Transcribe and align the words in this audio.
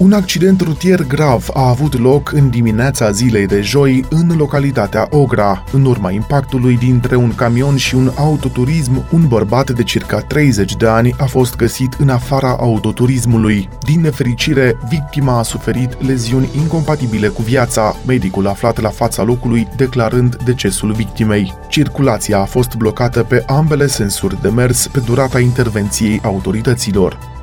un 0.00 0.12
accident 0.12 0.60
rutier 0.60 1.06
grav 1.06 1.48
a 1.52 1.68
avut 1.68 1.98
loc 1.98 2.32
în 2.32 2.50
dimineața 2.50 3.10
zilei 3.10 3.46
de 3.46 3.60
joi 3.60 4.04
în 4.10 4.36
localitatea 4.36 5.06
Ogra. 5.10 5.64
În 5.72 5.84
urma 5.84 6.10
impactului 6.10 6.76
dintre 6.76 7.16
un 7.16 7.34
camion 7.34 7.76
și 7.76 7.94
un 7.94 8.12
autoturism, 8.16 9.04
un 9.12 9.26
bărbat 9.28 9.70
de 9.70 9.82
circa 9.82 10.20
30 10.20 10.76
de 10.76 10.86
ani 10.86 11.14
a 11.18 11.24
fost 11.24 11.56
găsit 11.56 11.92
în 11.98 12.08
afara 12.08 12.56
autoturismului. 12.60 13.68
Din 13.82 14.00
nefericire, 14.00 14.76
victima 14.88 15.38
a 15.38 15.42
suferit 15.42 16.06
leziuni 16.06 16.48
incompatibile 16.56 17.28
cu 17.28 17.42
viața, 17.42 17.96
medicul 18.06 18.46
aflat 18.46 18.80
la 18.80 18.88
fața 18.88 19.22
locului 19.22 19.68
declarând 19.76 20.36
decesul 20.44 20.92
victimei. 20.92 21.54
Circulația 21.68 22.38
a 22.38 22.44
fost 22.44 22.74
blocată 22.74 23.22
pe 23.22 23.42
ambele 23.46 23.86
sensuri 23.86 24.40
de 24.42 24.48
mers 24.48 24.86
pe 24.86 25.00
durata 25.00 25.40
intervenției 25.40 26.20
autorităților. 26.22 27.39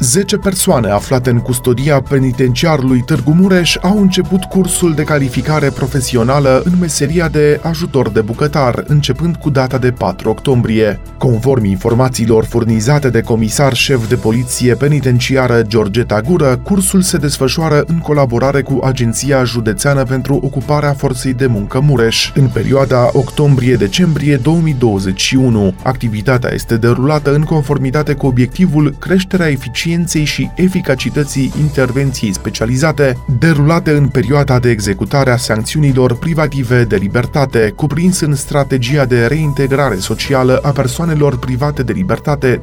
10 0.00 0.36
persoane 0.36 0.90
aflate 0.90 1.30
în 1.30 1.38
custodia 1.38 2.00
penitenciarului 2.00 3.02
Târgu 3.06 3.32
Mureș 3.32 3.76
au 3.80 4.00
început 4.00 4.44
cursul 4.44 4.94
de 4.94 5.02
calificare 5.02 5.70
profesională 5.70 6.62
în 6.64 6.72
meseria 6.80 7.28
de 7.28 7.60
ajutor 7.62 8.08
de 8.08 8.20
bucătar, 8.20 8.84
începând 8.86 9.36
cu 9.36 9.50
data 9.50 9.78
de 9.78 9.90
4 9.90 10.30
octombrie. 10.30 11.00
Conform 11.18 11.64
informațiilor 11.64 12.44
furnizate 12.44 13.10
de 13.10 13.20
comisar 13.20 13.74
șef 13.74 14.08
de 14.08 14.14
poliție 14.14 14.74
penitenciară 14.74 15.62
Georgeta 15.62 16.20
Gură, 16.20 16.56
cursul 16.56 17.02
se 17.02 17.16
desfășoară 17.16 17.84
în 17.86 17.98
colaborare 17.98 18.62
cu 18.62 18.80
Agenția 18.84 19.44
Județeană 19.44 20.02
pentru 20.02 20.40
Ocuparea 20.42 20.92
Forței 20.92 21.34
de 21.34 21.46
Muncă 21.46 21.80
Mureș, 21.80 22.32
în 22.34 22.48
perioada 22.48 23.10
octombrie-decembrie 23.12 24.36
2021. 24.36 25.74
Activitatea 25.82 26.50
este 26.52 26.76
derulată 26.76 27.34
în 27.34 27.42
conformitate 27.42 28.14
cu 28.14 28.26
obiectivul 28.26 28.94
creșterea 28.98 29.48
eficienței 29.48 29.88
eficienței 29.90 30.24
și 30.24 30.50
eficacității 30.54 31.52
intervenției 31.60 32.32
specializate 32.32 33.16
derulate 33.38 33.90
în 33.90 34.08
perioada 34.08 34.58
de 34.58 34.70
executare 34.70 35.30
a 35.30 35.36
sancțiunilor 35.36 36.16
privative 36.16 36.84
de 36.84 36.96
libertate, 36.96 37.72
cuprins 37.76 38.20
în 38.20 38.34
strategia 38.34 39.04
de 39.04 39.26
reintegrare 39.26 39.96
socială 39.96 40.58
a 40.62 40.70
persoanelor 40.70 41.38
private 41.38 41.82
de 41.82 41.92
libertate 41.92 42.60
2020-2024. 42.60 42.62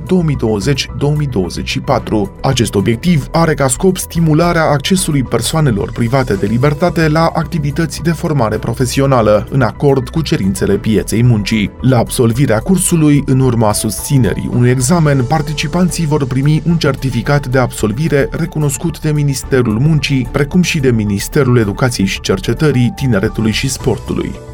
Acest 2.41 2.75
obiectiv 2.75 3.27
are 3.31 3.53
ca 3.53 3.67
scop 3.67 3.97
stimularea 3.97 4.63
accesului 4.63 5.23
persoanelor 5.23 5.91
private 5.91 6.33
de 6.33 6.45
libertate 6.45 7.07
la 7.07 7.31
activități 7.33 8.01
de 8.01 8.11
formare 8.11 8.57
profesională, 8.57 9.47
în 9.49 9.61
acord 9.61 10.09
cu 10.09 10.21
cerințele 10.21 10.77
pieței 10.77 11.23
muncii. 11.23 11.71
La 11.81 11.97
absolvirea 11.97 12.59
cursului, 12.59 13.23
în 13.25 13.39
urma 13.39 13.73
susținerii 13.73 14.49
unui 14.53 14.69
examen, 14.69 15.23
participanții 15.23 16.05
vor 16.05 16.25
primi 16.25 16.61
un 16.65 16.77
certificat 16.77 17.15
certificat 17.17 17.51
de 17.51 17.57
absolvire 17.57 18.27
recunoscut 18.31 18.99
de 18.99 19.11
Ministerul 19.11 19.79
Muncii, 19.79 20.27
precum 20.31 20.61
și 20.61 20.79
de 20.79 20.91
Ministerul 20.91 21.57
Educației 21.57 22.07
și 22.07 22.21
Cercetării, 22.21 22.93
Tineretului 22.95 23.51
și 23.51 23.69
Sportului. 23.69 24.46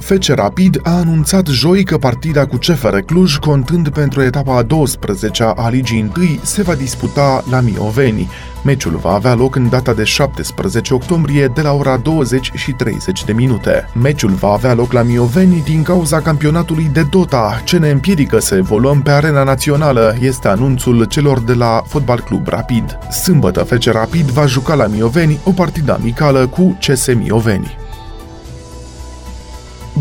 FC 0.00 0.34
Rapid 0.34 0.80
a 0.82 0.90
anunțat 0.90 1.46
joi 1.46 1.84
că 1.84 1.98
partida 1.98 2.46
cu 2.46 2.56
CFR 2.56 2.96
Cluj, 2.96 3.36
contând 3.36 3.88
pentru 3.88 4.22
etapa 4.22 4.56
a 4.56 4.62
12 4.62 5.42
a 5.42 5.68
Ligii 5.68 6.10
1, 6.16 6.26
se 6.42 6.62
va 6.62 6.74
disputa 6.74 7.44
la 7.50 7.60
Mioveni. 7.60 8.28
Meciul 8.64 8.96
va 8.96 9.12
avea 9.12 9.34
loc 9.34 9.54
în 9.54 9.68
data 9.68 9.92
de 9.92 10.04
17 10.04 10.94
octombrie 10.94 11.46
de 11.46 11.60
la 11.60 11.72
ora 11.72 11.96
20 11.96 12.50
și 12.54 12.72
30 12.72 13.24
de 13.24 13.32
minute. 13.32 13.88
Meciul 14.02 14.30
va 14.30 14.48
avea 14.48 14.74
loc 14.74 14.92
la 14.92 15.02
Mioveni 15.02 15.62
din 15.64 15.82
cauza 15.82 16.20
campionatului 16.20 16.90
de 16.92 17.02
Dota, 17.10 17.60
ce 17.64 17.78
ne 17.78 17.90
împiedică 17.90 18.38
să 18.38 18.54
evoluăm 18.54 19.02
pe 19.02 19.10
arena 19.10 19.42
națională, 19.42 20.16
este 20.20 20.48
anunțul 20.48 21.04
celor 21.04 21.40
de 21.40 21.54
la 21.54 21.82
Fotbal 21.86 22.20
Club 22.20 22.48
Rapid. 22.48 22.98
Sâmbătă 23.22 23.62
FC 23.62 23.84
Rapid 23.84 24.30
va 24.30 24.46
juca 24.46 24.74
la 24.74 24.86
Mioveni 24.86 25.38
o 25.44 25.50
partidă 25.50 25.94
amicală 25.94 26.46
cu 26.46 26.78
CS 26.80 27.14
Mioveni. 27.14 27.88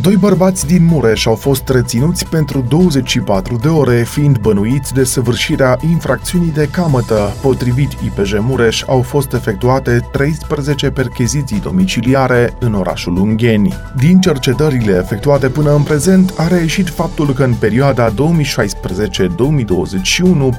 Doi 0.02 0.16
bărbați 0.16 0.68
din 0.68 0.86
Mureș 0.86 1.26
au 1.26 1.36
fost 1.36 1.70
reținuți 1.70 2.26
pentru 2.26 2.66
24 2.68 3.58
de 3.62 3.68
ore, 3.68 4.04
fiind 4.04 4.38
bănuiți 4.38 4.94
de 4.94 5.04
săvârșirea 5.04 5.78
infracțiunii 5.90 6.52
de 6.52 6.70
camătă. 6.72 7.34
Potrivit 7.42 7.92
IPJ 7.92 8.34
Mureș, 8.40 8.84
au 8.88 9.02
fost 9.02 9.34
efectuate 9.34 10.08
13 10.12 10.90
percheziții 10.90 11.60
domiciliare 11.60 12.54
în 12.60 12.74
orașul 12.74 13.18
Ungheni. 13.18 13.74
Din 13.98 14.20
cercetările 14.20 14.98
efectuate 14.98 15.48
până 15.50 15.76
în 15.76 15.82
prezent, 15.82 16.34
a 16.38 16.48
reieșit 16.48 16.90
faptul 16.90 17.34
că 17.34 17.44
în 17.44 17.54
perioada 17.54 18.14
2016-2021 18.14 18.14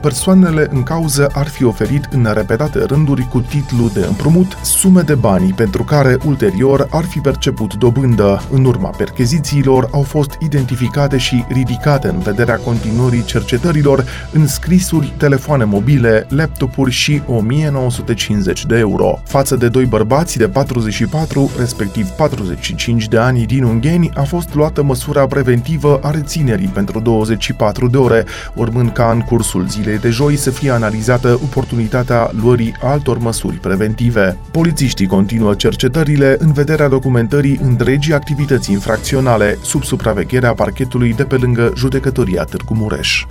persoanele 0.00 0.66
în 0.70 0.82
cauză 0.82 1.30
ar 1.32 1.48
fi 1.48 1.64
oferit 1.64 2.08
în 2.10 2.30
repetate 2.34 2.78
rânduri 2.78 3.28
cu 3.28 3.40
titlu 3.40 3.90
de 3.94 4.04
împrumut 4.08 4.58
sume 4.62 5.00
de 5.00 5.14
bani 5.14 5.52
pentru 5.52 5.84
care 5.84 6.18
ulterior 6.26 6.86
ar 6.90 7.04
fi 7.04 7.18
perceput 7.18 7.74
dobândă. 7.74 8.42
În 8.50 8.64
urma 8.64 8.88
percheziției 8.88 9.28
perchezițiilor 9.30 9.88
au 9.92 10.02
fost 10.02 10.36
identificate 10.38 11.16
și 11.16 11.44
ridicate 11.48 12.08
în 12.08 12.18
vederea 12.18 12.56
continuării 12.56 13.24
cercetărilor 13.24 14.04
în 14.32 14.46
scrisuri, 14.46 15.12
telefoane 15.16 15.64
mobile, 15.64 16.26
laptopuri 16.28 16.90
și 16.90 17.22
1950 17.26 18.66
de 18.66 18.78
euro. 18.78 19.18
Față 19.24 19.56
de 19.56 19.68
doi 19.68 19.84
bărbați 19.84 20.38
de 20.38 20.48
44, 20.48 21.50
respectiv 21.58 22.08
45 22.08 23.08
de 23.08 23.18
ani 23.18 23.46
din 23.46 23.64
Ungheni, 23.64 24.10
a 24.14 24.22
fost 24.22 24.54
luată 24.54 24.82
măsura 24.82 25.26
preventivă 25.26 25.98
a 26.02 26.10
reținerii 26.10 26.68
pentru 26.68 27.00
24 27.00 27.88
de 27.88 27.96
ore, 27.96 28.24
urmând 28.54 28.92
ca 28.92 29.10
în 29.10 29.20
cursul 29.20 29.66
zilei 29.68 29.98
de 29.98 30.10
joi 30.10 30.36
să 30.36 30.50
fie 30.50 30.70
analizată 30.70 31.40
oportunitatea 31.42 32.30
luării 32.42 32.74
altor 32.82 33.18
măsuri 33.18 33.56
preventive. 33.56 34.38
Polițiștii 34.50 35.06
continuă 35.06 35.54
cercetările 35.54 36.36
în 36.38 36.52
vederea 36.52 36.88
documentării 36.88 37.60
întregii 37.62 38.14
activități 38.14 38.72
infracționale 38.72 39.18
naționale 39.20 39.58
sub 39.62 39.84
supravegherea 39.84 40.54
parchetului 40.54 41.14
de 41.14 41.24
pe 41.24 41.36
lângă 41.36 41.72
judecătoria 41.76 42.44
Târgu 42.44 42.74
Mureș. 42.74 43.24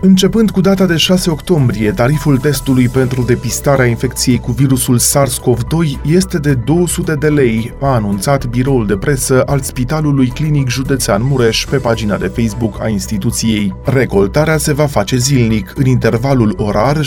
Începând 0.00 0.50
cu 0.50 0.60
data 0.60 0.86
de 0.86 0.96
6 0.96 1.30
octombrie, 1.30 1.92
tariful 1.92 2.38
testului 2.38 2.88
pentru 2.88 3.22
depistarea 3.22 3.84
infecției 3.84 4.38
cu 4.38 4.52
virusul 4.52 4.98
SARS-CoV-2 4.98 6.02
este 6.02 6.38
de 6.38 6.54
200 6.54 7.14
de 7.14 7.28
lei, 7.28 7.74
a 7.80 7.86
anunțat 7.86 8.46
biroul 8.46 8.86
de 8.86 8.96
presă 8.96 9.42
al 9.46 9.60
Spitalului 9.60 10.26
Clinic 10.26 10.68
Județean 10.68 11.22
Mureș 11.24 11.64
pe 11.64 11.76
pagina 11.76 12.16
de 12.16 12.26
Facebook 12.26 12.82
a 12.82 12.88
instituției. 12.88 13.74
Recoltarea 13.84 14.56
se 14.56 14.72
va 14.72 14.86
face 14.86 15.16
zilnic, 15.16 15.72
în 15.76 15.86
intervalul 15.86 16.54
orar 16.58 16.96
7.30-8.30, 16.96 17.02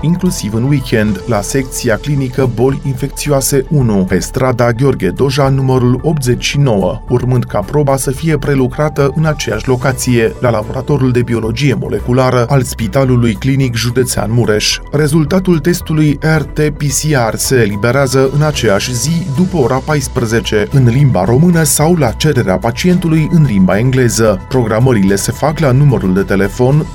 inclusiv 0.00 0.54
în 0.54 0.62
weekend, 0.62 1.22
la 1.26 1.40
secția 1.40 1.96
clinică 1.96 2.50
Boli 2.54 2.80
Infecțioase 2.86 3.64
1, 3.70 4.04
pe 4.04 4.18
strada 4.18 4.72
Gheorghe 4.72 5.10
Doja, 5.10 5.48
numărul 5.48 6.00
89, 6.02 7.02
urmând 7.08 7.44
ca 7.44 7.60
proba 7.60 7.96
să 7.96 8.10
fie 8.10 8.38
prelucrată 8.38 9.12
în 9.16 9.24
aceeași 9.24 9.68
locație, 9.68 10.34
la 10.40 10.54
laboratorul 10.56 11.12
de 11.12 11.22
biologie 11.22 11.74
moleculară 11.74 12.46
al 12.48 12.62
Spitalului 12.62 13.34
Clinic 13.34 13.74
Județean 13.74 14.32
Mureș. 14.32 14.78
Rezultatul 14.92 15.58
testului 15.58 16.18
RT-PCR 16.38 17.34
se 17.34 17.56
eliberează 17.56 18.30
în 18.34 18.42
aceeași 18.42 18.94
zi 18.94 19.26
după 19.36 19.56
ora 19.56 19.76
14 19.76 20.68
în 20.72 20.88
limba 20.88 21.24
română 21.24 21.62
sau 21.62 21.94
la 21.94 22.10
cererea 22.10 22.58
pacientului 22.58 23.28
în 23.32 23.44
limba 23.44 23.78
engleză. 23.78 24.40
Programările 24.48 25.16
se 25.16 25.32
fac 25.32 25.58
la 25.58 25.70
numărul 25.70 26.14
de 26.14 26.22
telefon 26.22 26.86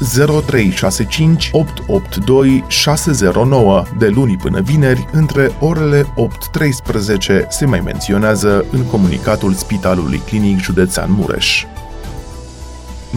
0365 0.47 1.49
882 1.53 2.63
609 2.67 3.83
de 3.97 4.07
luni 4.07 4.37
până 4.37 4.61
vineri 4.61 5.07
între 5.11 5.51
orele 5.59 6.03
8-13 6.03 7.47
se 7.49 7.65
mai 7.65 7.79
menționează 7.79 8.65
în 8.71 8.83
comunicatul 8.85 9.53
Spitalului 9.53 10.21
Clinic 10.25 10.59
Județean 10.59 11.09
Mureș. 11.11 11.65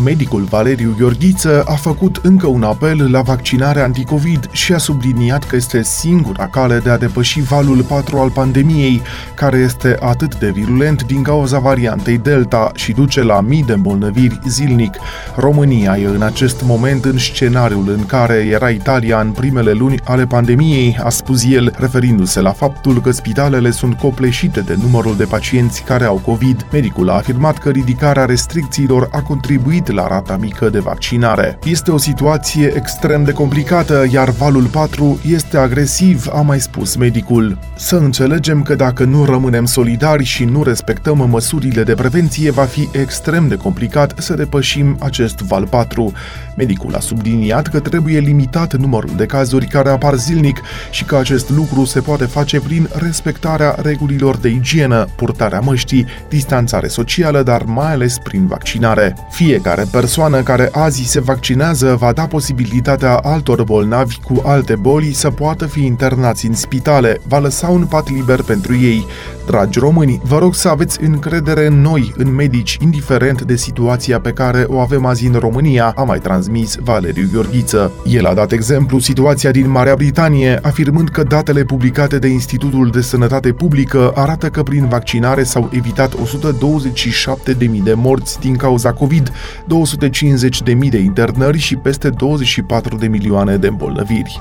Medicul 0.03 0.43
Valeriu 0.43 0.95
Gheorghiță 0.99 1.63
a 1.67 1.75
făcut 1.75 2.21
încă 2.23 2.47
un 2.47 2.63
apel 2.63 3.11
la 3.11 3.21
vaccinare 3.21 3.81
anticovid 3.81 4.49
și 4.51 4.73
a 4.73 4.79
subliniat 4.79 5.45
că 5.45 5.57
este 5.57 5.83
singura 5.83 6.49
cale 6.49 6.79
de 6.79 6.91
a 6.91 6.99
depăși 6.99 7.41
valul 7.41 7.83
4 7.83 8.19
al 8.19 8.31
pandemiei, 8.31 9.03
care 9.35 9.57
este 9.57 9.97
atât 10.01 10.39
de 10.39 10.51
virulent 10.51 11.03
din 11.03 11.23
cauza 11.23 11.59
variantei 11.59 12.19
Delta 12.19 12.71
și 12.75 12.93
duce 12.93 13.23
la 13.23 13.41
mii 13.41 13.63
de 13.63 13.73
îmbolnăviri 13.73 14.39
zilnic. 14.47 14.97
România 15.37 15.97
e 15.99 16.07
în 16.07 16.23
acest 16.23 16.63
moment 16.65 17.05
în 17.05 17.19
scenariul 17.19 17.89
în 17.89 18.07
care 18.07 18.35
era 18.35 18.69
Italia 18.69 19.21
în 19.21 19.31
primele 19.31 19.73
luni 19.73 20.01
ale 20.05 20.27
pandemiei, 20.27 20.99
a 21.03 21.09
spus 21.09 21.45
el, 21.45 21.75
referindu-se 21.79 22.41
la 22.41 22.53
faptul 22.53 23.01
că 23.01 23.11
spitalele 23.11 23.71
sunt 23.71 23.95
copleșite 23.95 24.61
de 24.61 24.77
numărul 24.83 25.17
de 25.17 25.25
pacienți 25.25 25.83
care 25.83 26.05
au 26.05 26.17
COVID. 26.25 26.67
Medicul 26.73 27.11
a 27.11 27.15
afirmat 27.15 27.59
că 27.59 27.71
ridicarea 27.71 28.25
restricțiilor 28.25 29.09
a 29.11 29.21
contribuit 29.21 29.84
revenit 29.85 30.09
la 30.09 30.15
rata 30.15 30.37
mică 30.37 30.69
de 30.69 30.79
vaccinare. 30.79 31.59
Este 31.65 31.91
o 31.91 31.99
situație 31.99 32.73
extrem 32.77 33.25
de 33.25 33.33
complicată, 33.33 34.05
iar 34.13 34.31
valul 34.31 34.65
4 34.65 35.21
este 35.27 35.57
agresiv, 35.57 36.27
a 36.33 36.41
mai 36.41 36.61
spus 36.61 36.97
medicul. 36.97 37.59
Să 37.77 37.97
înțelegem 37.97 38.63
că 38.63 38.75
dacă 38.75 39.05
nu 39.05 39.25
rămânem 39.25 39.65
solidari 39.65 40.25
și 40.25 40.45
nu 40.45 40.63
respectăm 40.63 41.29
măsurile 41.31 41.83
de 41.83 41.95
prevenție, 41.95 42.51
va 42.51 42.65
fi 42.65 42.89
extrem 42.93 43.49
de 43.49 43.57
complicat 43.57 44.15
să 44.19 44.35
depășim 44.35 44.97
acest 45.01 45.39
val 45.39 45.67
4. 45.67 46.13
Medicul 46.57 46.95
a 46.95 47.01
subliniat 47.01 47.67
că 47.67 47.81
trebuie 47.81 48.19
limitat 48.19 48.75
numărul 48.75 49.11
de 49.17 49.27
cazuri 49.27 49.67
care 49.67 49.89
apar 49.89 50.15
zilnic 50.15 50.61
și 50.91 51.05
că 51.05 51.17
acest 51.17 51.51
lucru 51.51 51.85
se 51.85 52.01
poate 52.01 52.25
face 52.25 52.61
prin 52.61 52.89
respectarea 52.93 53.77
regulilor 53.83 54.37
de 54.37 54.49
igienă, 54.49 55.07
purtarea 55.17 55.61
măștii, 55.61 56.07
distanțare 56.29 56.89
socială, 56.89 57.43
dar 57.43 57.63
mai 57.63 57.93
ales 57.93 58.19
prin 58.19 58.47
vaccinare. 58.47 59.17
Fiecare 59.31 59.74
persoană 59.83 60.43
care 60.43 60.69
azi 60.73 61.03
se 61.03 61.21
vaccinează 61.21 61.97
va 61.99 62.13
da 62.13 62.27
posibilitatea 62.27 63.15
altor 63.15 63.63
bolnavi 63.63 64.19
cu 64.25 64.43
alte 64.45 64.75
boli 64.75 65.13
să 65.13 65.31
poată 65.31 65.67
fi 65.67 65.85
internați 65.85 66.47
în 66.47 66.55
spitale, 66.55 67.21
va 67.29 67.39
lăsa 67.39 67.69
un 67.69 67.87
pat 67.87 68.11
liber 68.11 68.43
pentru 68.43 68.77
ei. 68.77 69.07
Dragi 69.47 69.79
români, 69.79 70.21
vă 70.23 70.39
rog 70.39 70.55
să 70.55 70.69
aveți 70.69 71.03
încredere 71.03 71.67
în 71.67 71.81
noi, 71.81 72.13
în 72.17 72.35
medici, 72.35 72.79
indiferent 72.81 73.43
de 73.43 73.57
situația 73.57 74.21
pe 74.21 74.31
care 74.31 74.65
o 74.69 74.79
avem 74.79 75.07
azi 75.07 75.27
în 75.27 75.35
România, 75.35 75.93
a 75.97 76.03
mai 76.03 76.19
transmis 76.19 76.77
Valeriu 76.83 77.29
Gheorghiță. 77.33 77.93
El 78.05 78.27
a 78.27 78.35
dat 78.35 78.53
exemplu 78.53 78.99
situația 78.99 79.51
din 79.51 79.71
Marea 79.71 79.95
Britanie, 79.95 80.59
afirmând 80.63 81.09
că 81.09 81.23
datele 81.23 81.65
publicate 81.65 82.19
de 82.19 82.27
Institutul 82.29 82.91
de 82.91 83.01
Sănătate 83.01 83.53
Publică 83.53 84.13
arată 84.15 84.49
că 84.49 84.63
prin 84.63 84.89
vaccinare 84.89 85.43
s-au 85.43 85.71
evitat 85.73 86.15
127.000 86.15 87.83
de 87.83 87.95
morți 87.95 88.41
din 88.41 88.57
cauza 88.57 88.93
COVID, 88.93 89.33
250.000 89.65 90.91
de 90.91 90.99
internări 90.99 91.59
și 91.59 91.77
peste 91.77 92.11
24 92.11 92.97
de 92.97 93.09
milioane 93.09 93.57
de 93.57 93.67
îmbolnăviri. 93.67 94.41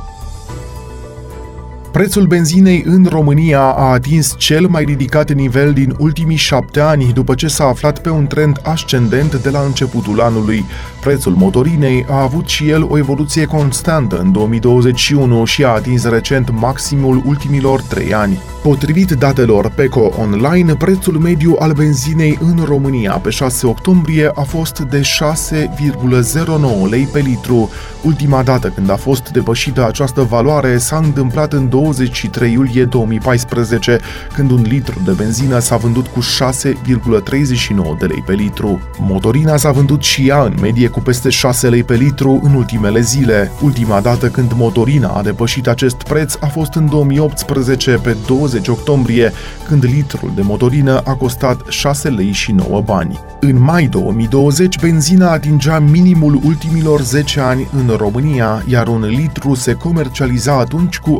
Prețul 1.93 2.25
benzinei 2.25 2.83
în 2.85 3.05
România 3.09 3.59
a 3.59 3.91
atins 3.91 4.35
cel 4.37 4.67
mai 4.67 4.83
ridicat 4.83 5.31
nivel 5.31 5.73
din 5.73 5.95
ultimii 5.97 6.35
șapte 6.35 6.79
ani, 6.79 7.11
după 7.13 7.35
ce 7.35 7.47
s-a 7.47 7.65
aflat 7.65 7.99
pe 7.99 8.09
un 8.09 8.27
trend 8.27 8.59
ascendent 8.63 9.35
de 9.35 9.49
la 9.49 9.59
începutul 9.59 10.21
anului. 10.21 10.65
Prețul 11.01 11.33
motorinei 11.33 12.05
a 12.09 12.21
avut 12.21 12.47
și 12.47 12.69
el 12.69 12.87
o 12.89 12.97
evoluție 12.97 13.45
constantă 13.45 14.17
în 14.17 14.31
2021 14.31 15.45
și 15.45 15.63
a 15.63 15.67
atins 15.67 16.03
recent 16.03 16.49
maximul 16.51 17.21
ultimilor 17.25 17.81
trei 17.81 18.13
ani. 18.13 18.41
Potrivit 18.63 19.11
datelor 19.11 19.69
PECO 19.75 20.11
Online, 20.19 20.75
prețul 20.75 21.17
mediu 21.17 21.55
al 21.59 21.71
benzinei 21.71 22.39
în 22.41 22.63
România 22.65 23.11
pe 23.11 23.29
6 23.29 23.67
octombrie 23.67 24.31
a 24.35 24.41
fost 24.41 24.79
de 24.79 25.01
6,09 25.01 26.89
lei 26.89 27.07
pe 27.11 27.19
litru. 27.19 27.69
Ultima 28.03 28.43
dată 28.43 28.67
când 28.67 28.89
a 28.89 28.95
fost 28.95 29.29
depășită 29.29 29.87
această 29.87 30.21
valoare 30.21 30.77
s-a 30.77 30.97
întâmplat 30.97 31.53
în 31.53 31.69
23 31.83 32.51
iulie 32.51 32.85
2014, 32.85 33.99
când 34.33 34.51
un 34.51 34.61
litru 34.61 35.01
de 35.05 35.11
benzină 35.11 35.59
s-a 35.59 35.77
vândut 35.77 36.07
cu 36.07 36.19
6,39 36.19 37.97
de 37.99 38.05
lei 38.05 38.23
pe 38.25 38.33
litru. 38.33 38.81
Motorina 38.99 39.57
s-a 39.57 39.71
vândut 39.71 40.03
și 40.03 40.27
ea 40.27 40.43
în 40.43 40.53
medie 40.61 40.87
cu 40.87 40.99
peste 40.99 41.29
6 41.29 41.69
lei 41.69 41.83
pe 41.83 41.95
litru 41.95 42.39
în 42.43 42.53
ultimele 42.53 42.99
zile. 42.99 43.51
Ultima 43.61 43.99
dată 43.99 44.27
când 44.27 44.51
motorina 44.55 45.07
a 45.07 45.21
depășit 45.21 45.67
acest 45.67 45.95
preț 45.95 46.35
a 46.39 46.45
fost 46.45 46.73
în 46.73 46.89
2018 46.89 47.91
pe 47.91 48.15
20 48.27 48.67
octombrie, 48.67 49.31
când 49.67 49.83
litrul 49.83 50.31
de 50.35 50.41
motorină 50.41 51.01
a 51.03 51.13
costat 51.13 51.61
6 51.67 52.09
lei 52.09 52.31
și 52.31 52.51
9 52.51 52.81
bani. 52.81 53.19
În 53.39 53.61
mai 53.61 53.85
2020, 53.87 54.79
benzina 54.79 55.31
atingea 55.31 55.79
minimul 55.79 56.39
ultimilor 56.43 57.01
10 57.01 57.39
ani 57.39 57.67
în 57.73 57.95
România, 57.97 58.63
iar 58.67 58.87
un 58.87 59.01
litru 59.01 59.53
se 59.53 59.73
comercializa 59.73 60.59
atunci 60.59 60.99
cu 60.99 61.19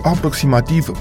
aproximativ 0.54 0.92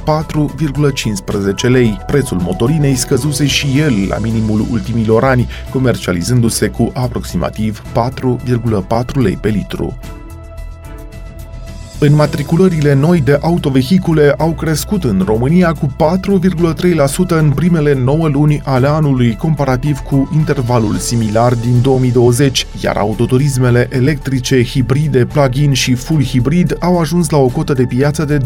4,15 1.64 1.68
lei. 1.68 1.98
Prețul 2.06 2.40
motorinei 2.40 2.94
scăzuse 2.94 3.46
și 3.46 3.78
el 3.78 4.06
la 4.08 4.18
minimul 4.18 4.66
ultimilor 4.70 5.24
ani, 5.24 5.48
comercializându-se 5.70 6.68
cu 6.68 6.90
aproximativ 6.94 7.82
4,4 7.82 9.14
lei 9.14 9.36
pe 9.36 9.48
litru. 9.48 9.98
Înmatriculările 12.04 12.94
noi 12.94 13.20
de 13.20 13.38
autovehicule 13.40 14.34
au 14.38 14.50
crescut 14.50 15.04
în 15.04 15.22
România 15.26 15.72
cu 15.72 15.86
4,3% 15.86 17.28
în 17.28 17.50
primele 17.50 17.94
9 17.94 18.28
luni 18.28 18.60
ale 18.64 18.86
anului, 18.86 19.36
comparativ 19.36 19.98
cu 19.98 20.30
intervalul 20.34 20.96
similar 20.96 21.54
din 21.54 21.82
2020, 21.82 22.66
iar 22.80 22.96
autoturismele 22.96 23.88
electrice, 23.90 24.64
hibride, 24.64 25.24
plug-in 25.24 25.72
și 25.72 25.94
full 25.94 26.24
hibrid 26.24 26.76
au 26.80 26.98
ajuns 26.98 27.30
la 27.30 27.38
o 27.38 27.46
cotă 27.46 27.72
de 27.72 27.84
piață 27.84 28.24
de 28.24 28.38
12%, 28.38 28.42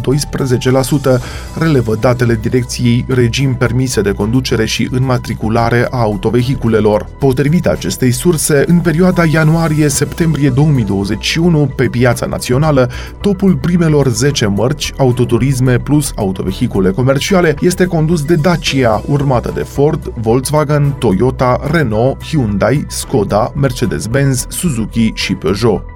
relevă 1.59 1.97
datele 2.01 2.39
Direcției 2.43 3.05
Regim 3.09 3.55
Permise 3.55 4.01
de 4.01 4.13
Conducere 4.13 4.67
și 4.67 4.89
Înmatriculare 4.91 5.87
a 5.91 6.01
Autovehiculelor. 6.01 7.07
Potrivit 7.19 7.67
acestei 7.67 8.11
surse, 8.11 8.65
în 8.67 8.79
perioada 8.79 9.25
ianuarie-septembrie 9.25 10.51
2021, 10.51 11.71
pe 11.77 11.89
piața 11.89 12.27
națională, 12.27 12.91
topul 13.21 13.45
Grupul 13.47 13.71
primelor 13.71 14.09
10 14.09 14.47
mărci, 14.47 14.93
autoturisme 14.97 15.79
plus 15.79 16.13
autovehicule 16.17 16.91
comerciale, 16.91 17.55
este 17.61 17.87
condus 17.87 18.23
de 18.23 18.35
Dacia, 18.35 19.03
urmată 19.09 19.53
de 19.55 19.63
Ford, 19.63 20.13
Volkswagen, 20.21 20.95
Toyota, 20.99 21.61
Renault, 21.71 22.23
Hyundai, 22.25 22.85
Skoda, 22.89 23.53
Mercedes-Benz, 23.55 24.47
Suzuki 24.49 25.13
și 25.15 25.35
Peugeot. 25.35 25.96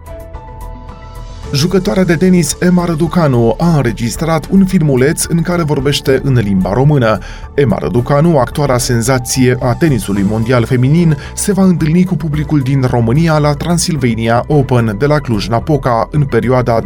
Jucătoarea 1.52 2.05
de 2.05 2.17
tenis 2.17 2.56
Emma 2.61 2.85
Răducanu 2.85 3.55
a 3.58 3.76
înregistrat 3.76 4.47
un 4.50 4.64
filmuleț 4.64 5.25
în 5.25 5.43
care 5.43 5.62
vorbește 5.62 6.20
în 6.25 6.35
limba 6.35 6.73
română. 6.73 7.19
Emma 7.55 7.76
Răducanu, 7.81 8.38
actuara 8.38 8.79
senzație 8.79 9.56
a 9.61 9.75
tenisului 9.75 10.23
mondial 10.23 10.64
feminin, 10.64 11.17
se 11.35 11.52
va 11.52 11.62
întâlni 11.62 12.05
cu 12.05 12.14
publicul 12.14 12.61
din 12.61 12.85
România 12.91 13.38
la 13.38 13.52
Transilvania 13.52 14.44
Open 14.47 14.94
de 14.99 15.06
la 15.06 15.19
Cluj-Napoca 15.19 16.08
în 16.11 16.25
perioada 16.25 16.81
25-31 16.81 16.85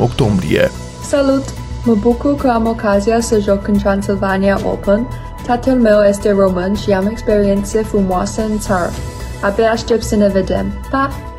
octombrie. 0.00 0.70
Salut! 1.08 1.44
Mă 1.84 1.94
bucur 1.94 2.36
că 2.36 2.48
am 2.48 2.66
ocazia 2.66 3.20
să 3.20 3.40
joc 3.40 3.68
în 3.68 3.78
Transilvania 3.78 4.60
Open. 4.64 5.08
Tatăl 5.46 5.74
meu 5.74 6.00
este 6.08 6.30
român 6.30 6.74
și 6.74 6.90
am 6.90 7.06
experiențe 7.06 7.82
frumoase 7.82 8.40
în 8.40 8.58
țară. 8.58 8.90
Abia 9.42 9.70
aștept 9.70 10.02
să 10.02 10.16
ne 10.16 10.28
vedem. 10.28 10.66
Pa! 10.90 11.31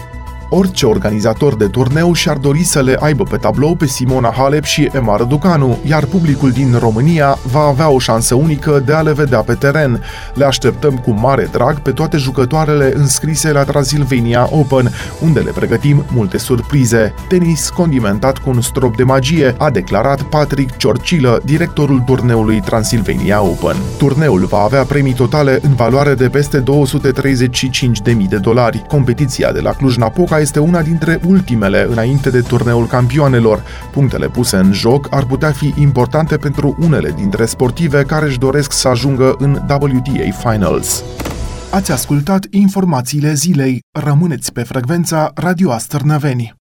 Orice 0.55 0.85
organizator 0.85 1.55
de 1.55 1.67
turneu 1.67 2.13
și-ar 2.13 2.37
dori 2.37 2.63
să 2.63 2.81
le 2.81 2.97
aibă 2.99 3.23
pe 3.23 3.37
tablou 3.37 3.75
pe 3.75 3.85
Simona 3.85 4.33
Halep 4.37 4.63
și 4.63 4.89
Emma 4.91 5.15
Răducanu, 5.15 5.77
iar 5.85 6.05
publicul 6.05 6.51
din 6.51 6.75
România 6.79 7.37
va 7.51 7.59
avea 7.59 7.89
o 7.89 7.99
șansă 7.99 8.35
unică 8.35 8.81
de 8.85 8.93
a 8.93 9.01
le 9.01 9.13
vedea 9.13 9.39
pe 9.39 9.53
teren. 9.53 10.03
Le 10.33 10.45
așteptăm 10.45 10.97
cu 10.97 11.11
mare 11.11 11.49
drag 11.51 11.79
pe 11.79 11.91
toate 11.91 12.17
jucătoarele 12.17 12.93
înscrise 12.95 13.51
la 13.51 13.63
Transilvania 13.63 14.49
Open, 14.51 14.91
unde 15.21 15.39
le 15.39 15.51
pregătim 15.51 16.05
multe 16.13 16.37
surprize. 16.37 17.13
Tenis 17.27 17.69
condimentat 17.69 18.37
cu 18.37 18.49
un 18.49 18.61
strop 18.61 18.95
de 18.95 19.03
magie, 19.03 19.55
a 19.57 19.69
declarat 19.69 20.21
Patrick 20.21 20.77
Ciorcilă, 20.77 21.41
directorul 21.45 21.99
turneului 22.05 22.59
Transilvania 22.59 23.41
Open. 23.41 23.75
Turneul 23.97 24.45
va 24.45 24.59
avea 24.59 24.83
premii 24.83 25.13
totale 25.13 25.59
în 25.61 25.73
valoare 25.73 26.13
de 26.13 26.29
peste 26.29 26.63
235.000 26.63 28.27
de 28.29 28.37
dolari. 28.37 28.83
Competiția 28.87 29.51
de 29.51 29.59
la 29.59 29.71
Cluj-Napoca 29.71 30.41
este 30.43 30.59
una 30.59 30.81
dintre 30.81 31.19
ultimele 31.27 31.87
înainte 31.89 32.29
de 32.29 32.41
turneul 32.41 32.87
campioanelor. 32.87 33.63
Punctele 33.91 34.27
puse 34.27 34.55
în 34.55 34.73
joc 34.73 35.07
ar 35.09 35.25
putea 35.25 35.51
fi 35.51 35.73
importante 35.77 36.37
pentru 36.37 36.75
unele 36.79 37.13
dintre 37.15 37.45
sportive 37.45 38.03
care 38.03 38.25
își 38.25 38.39
doresc 38.39 38.71
să 38.71 38.87
ajungă 38.87 39.35
în 39.39 39.51
WTA 39.69 40.49
Finals. 40.49 41.03
Ați 41.71 41.91
ascultat 41.91 42.45
informațiile 42.49 43.33
zilei. 43.33 43.79
Rămâneți 43.99 44.51
pe 44.51 44.63
frecvența 44.63 45.31
Radio 45.35 45.71
Astărnăveni. 45.71 46.62